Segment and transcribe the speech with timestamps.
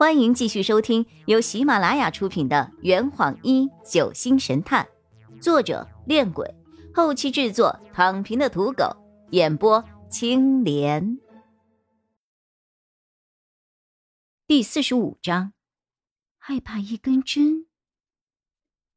[0.00, 4.88] 欢迎继续收听由喜马拉雅出品的《圆谎一九星神探》，
[5.42, 6.54] 作者：恋鬼，
[6.94, 8.96] 后期制作：躺平的土狗，
[9.32, 11.18] 演播：青莲。
[14.46, 15.52] 第四十五章，
[16.38, 17.66] 害怕一根针。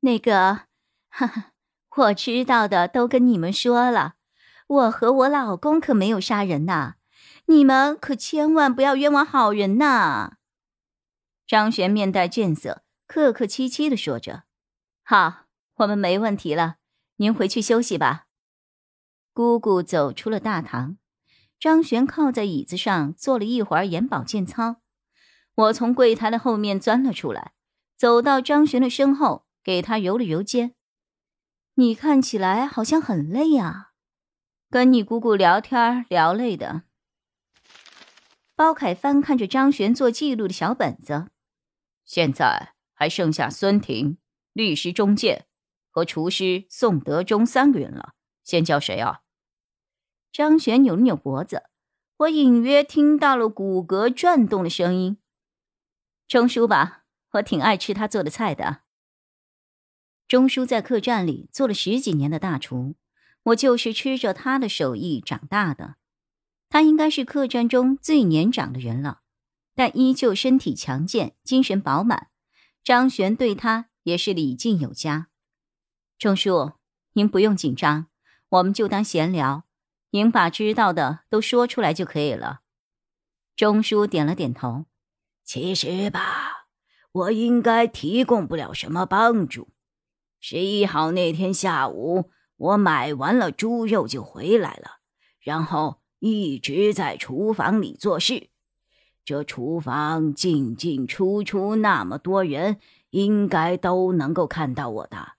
[0.00, 0.62] 那个，
[1.10, 1.52] 哈哈，
[1.96, 4.14] 我知道的都跟你们说了，
[4.66, 6.94] 我和我老公可没有杀人呐，
[7.46, 10.37] 你们可千万不要冤枉好人呐。
[11.48, 14.44] 张璇面带倦色，客客气气的说着
[15.02, 16.76] ：“好，我们没问题了，
[17.16, 18.26] 您回去休息吧。”
[19.32, 20.98] 姑姑走出了大堂，
[21.58, 24.82] 张璇靠在椅子上做了一会儿眼保健操。
[25.54, 27.54] 我从柜台的后面钻了出来，
[27.96, 30.74] 走到张璇的身后，给他揉了揉肩
[31.76, 33.92] ：“你看起来好像很累啊，
[34.68, 36.82] 跟你姑姑聊天聊累的。”
[38.54, 41.28] 包凯翻看着张璇做记录的小本子。
[42.08, 44.16] 现在还剩下孙婷、
[44.54, 45.44] 律师钟健
[45.90, 48.14] 和厨师宋德忠三个人了。
[48.42, 49.20] 先叫谁啊？
[50.32, 51.64] 张璇扭了扭脖子，
[52.16, 55.18] 我隐约听到了骨骼转动的声音。
[56.26, 58.80] 钟叔吧，我挺爱吃他做的菜的。
[60.26, 62.96] 钟叔在客栈里做了十几年的大厨，
[63.42, 65.96] 我就是吃着他的手艺长大的。
[66.70, 69.20] 他应该是客栈中最年长的人了。
[69.78, 72.30] 但依旧身体强健，精神饱满。
[72.82, 75.28] 张璇对他也是礼敬有加。
[76.18, 76.72] 钟叔，
[77.12, 78.08] 您不用紧张，
[78.48, 79.62] 我们就当闲聊，
[80.10, 82.62] 您把知道的都说出来就可以了。
[83.54, 84.86] 钟叔点了点头。
[85.44, 86.66] 其实吧，
[87.12, 89.68] 我应该提供不了什么帮助。
[90.40, 94.98] 十一号那天下午，我买完了猪肉就回来了，
[95.38, 98.50] 然后一直在厨房里做事。
[99.28, 105.32] 这厨房进进出出那么多人，应该都能够看到我的。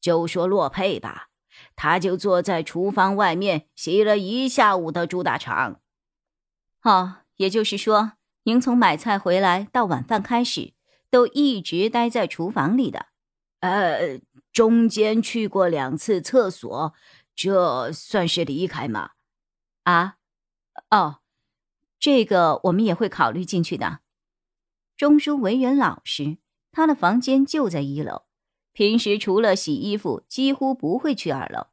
[0.00, 1.28] 就说洛佩吧，
[1.74, 5.82] 他就坐在厨房外面洗了一下午的猪大肠。
[6.84, 8.12] 哦，也就是说，
[8.44, 10.72] 您从买菜回来到晚饭开始，
[11.10, 13.08] 都一直待在厨房里的。
[13.60, 14.18] 呃，
[14.54, 16.94] 中间去过两次厕所，
[17.34, 19.10] 这算是离开吗？
[19.82, 20.14] 啊？
[20.88, 21.18] 哦。
[22.06, 23.98] 这个我们也会考虑进去的。
[24.96, 26.38] 钟叔为人老实，
[26.70, 28.26] 他的房间就在一楼，
[28.72, 31.66] 平时除了洗衣服，几乎不会去二楼。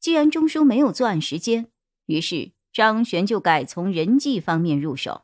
[0.00, 1.70] 既然钟叔没有作案时间，
[2.06, 5.22] 于是张璇就改从人际方面入手。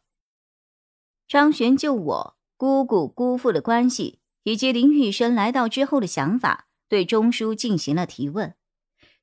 [1.27, 8.55] 张璇就我姑姑姑父的关系，以及林玉生来到之后的想法，对钟叔进行了提问。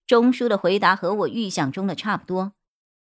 [0.05, 2.55] 钟叔的回答和我预想中的差不多。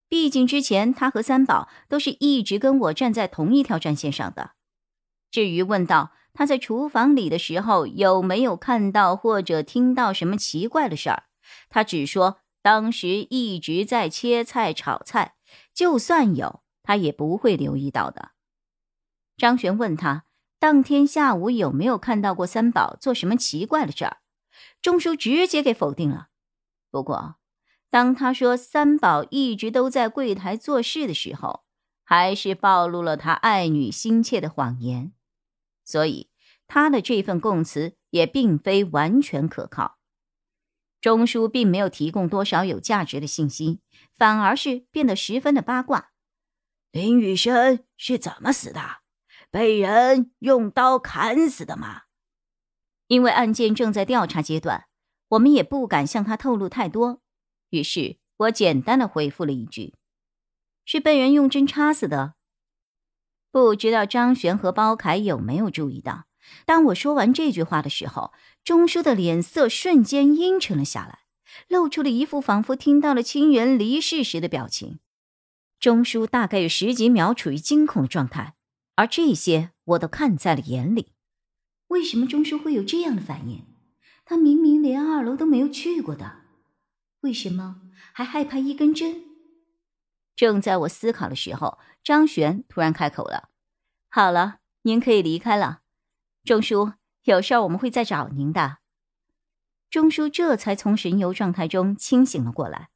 [0.07, 4.51] 毕竟之前他和三宝都是一直跟我站在同一条战线上的。
[5.31, 11.23] 至于问到他在厨房里的时候有没有看到或者听到什么奇怪的事儿，
[11.69, 15.35] 他只说当时一直在切菜炒菜，
[15.73, 18.31] 就算有他也不会留意到的。
[19.37, 20.25] 张璇问他
[20.59, 24.17] 当天下午有没有看到过三宝做什么奇怪的事儿，
[24.81, 26.27] 钟叔直接给否定了。
[26.91, 27.35] 不过。
[27.95, 31.63] 当他说三宝一直都在柜台做事的时候，
[32.03, 35.13] 还是暴露了他爱女心切的谎言，
[35.85, 36.29] 所以
[36.67, 39.97] 他的这份供词也并非完全可靠。
[40.99, 43.79] 钟叔并没有提供多少有价值的信息，
[44.13, 46.11] 反而是变得十分的八卦。
[46.91, 48.81] 林雨生是怎么死的？
[49.49, 52.01] 被人用刀砍死的吗？
[53.07, 54.87] 因为案件正在调查阶段，
[55.29, 57.21] 我们也不敢向他透露太多。
[57.75, 59.93] 于是我简单的回复了一句
[60.85, 62.35] ：“是被人用针插死的。”
[63.51, 66.25] 不知道张璇和包凯有没有注意到，
[66.65, 68.33] 当我说完这句话的时候，
[68.63, 71.19] 钟叔的脸色瞬间阴沉了下来，
[71.67, 74.99] 露出了一副仿佛听到了亲人离世时的表情。
[75.79, 78.55] 钟叔大概有十几秒处于惊恐状态，
[78.95, 81.13] 而这些我都看在了眼里。
[81.87, 83.63] 为什么钟叔会有这样的反应？
[84.25, 86.44] 他明明连二楼都没有去过的。
[87.25, 87.81] 为什么
[88.13, 89.23] 还害怕一根针？
[90.35, 93.49] 正在我思考的时候，张璇突然开口了
[94.09, 95.81] ：“好了，您可以离开了。
[96.43, 96.93] 钟叔，
[97.23, 98.77] 有事儿我们会再找您的。”
[99.89, 102.89] 钟叔这才从神游状态中清醒了过来。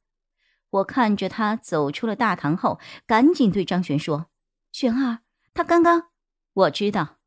[0.70, 2.78] 我看着他走出了大堂后，
[3.08, 4.30] 赶紧对张璇说
[4.70, 5.22] ：“璇儿，
[5.52, 6.10] 他刚刚……
[6.52, 7.18] 我知道。”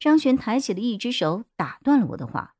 [0.00, 2.54] 张璇抬起了一只手，打断了我的话。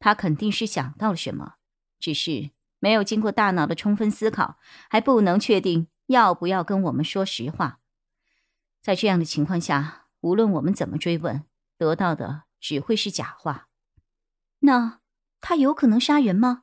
[0.00, 1.54] 他肯定是想到了什么，
[2.00, 2.50] 只是……
[2.78, 4.58] 没有经过大脑的充分思考，
[4.88, 7.80] 还不能确定要不要跟我们说实话。
[8.80, 11.44] 在这样的情况下，无论我们怎么追问，
[11.76, 13.68] 得到的只会是假话。
[14.60, 15.00] 那
[15.40, 16.62] 他有可能杀人吗？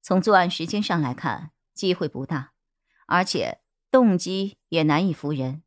[0.00, 2.52] 从作案时间上来看，机会不大，
[3.06, 3.60] 而且
[3.90, 5.62] 动机也难以服人。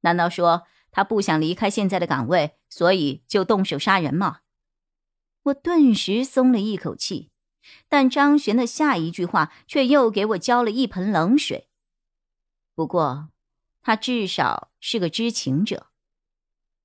[0.00, 4.40] 难道说他不想离开现在的岗位，所以就动手杀人吗？
[5.44, 7.30] 我顿时松了一口气，
[7.88, 11.68] 但张璇的下一句话却又给我浇了一盆冷水。
[12.74, 13.30] 不过，
[13.82, 15.86] 他至少是个知情者。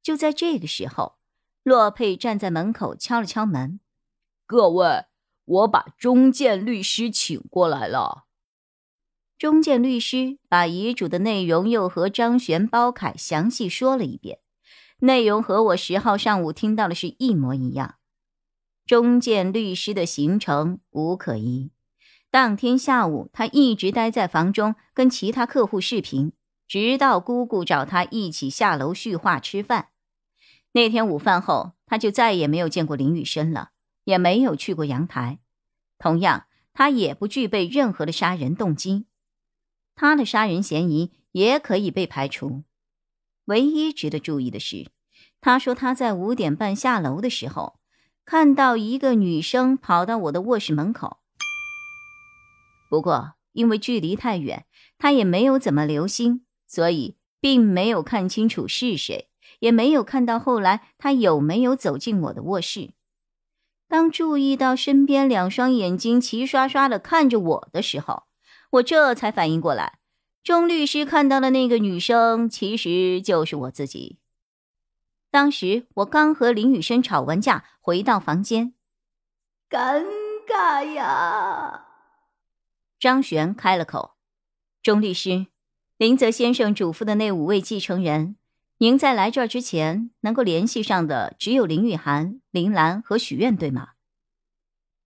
[0.02, 1.18] 就在这个时候，
[1.64, 3.80] 洛佩站在门口敲了敲门
[4.48, 5.06] ：“各位，
[5.46, 8.26] 我把中建律师请过来了。”
[9.38, 14.40] 中建律师把遗嘱的内容又和张璇、包凯详细说了一遍，
[15.00, 17.96] 内容和我十号上午听到的是一模一样。
[18.92, 21.72] 中建律师的行程无可疑，
[22.30, 26.34] 当天下午他一直待在房中跟其他客户视频，
[26.68, 29.92] 直到姑姑找他一起下楼叙话吃饭。
[30.74, 33.70] 那天午饭后，他就再也没有见过林雨生了，
[34.04, 35.40] 也没有去过阳台。
[35.98, 39.06] 同样，他也不具备任何的杀人动机，
[39.96, 42.64] 他的杀人嫌疑也可以被排除。
[43.46, 44.92] 唯一值得注意的是，
[45.40, 47.80] 他说他在五点半下楼的时候，
[48.32, 51.18] 看到一个女生跑到我的卧室门口。
[52.90, 54.66] 不过，因为距离太远，
[54.98, 59.28] 他也没有怎么留心，所以并没有看清楚是谁。
[59.60, 62.92] 也没有看到后来他有没有走进我的卧室。
[63.90, 68.24] 当注意到身边两双眼睛齐刷刷的看着我的时候，
[68.70, 70.00] 我这才反应过来，
[70.42, 74.21] 钟律师看到的那个女生其实就是我自己。
[75.32, 78.74] 当时我刚和林雨生吵完架，回到房间，
[79.70, 80.06] 尴
[80.46, 81.86] 尬呀。
[83.00, 84.18] 张璇开了口
[84.84, 85.48] ：“钟律师，
[85.96, 88.36] 林泽先生嘱咐的那五位继承人。”
[88.80, 93.90] 您在来这儿之前，能够联系上的只有林雨涵、林兰和许愿，对吗？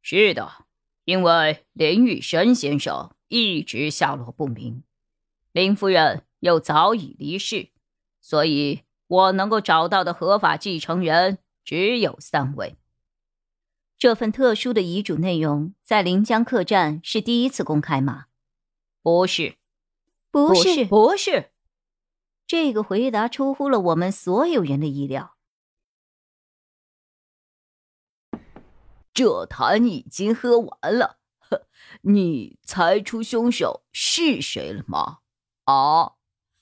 [0.01, 0.65] 是的，
[1.03, 4.83] 因为林雨生先生一直下落不明，
[5.51, 7.69] 林夫人又早已离世，
[8.21, 12.77] 所以我能够找到的合法继承人只有三位。
[13.97, 18.25] 这份特殊的遗嘱内容在临江客栈是第一次公开吗？
[19.01, 19.57] 不是，
[20.31, 21.51] 不是，不是。
[22.45, 25.37] 这个回答出乎了我们所有人的意料。
[29.13, 31.19] 这坛已经喝完了，
[32.03, 35.19] 你猜出凶手是谁了吗？
[35.63, 36.14] 啊，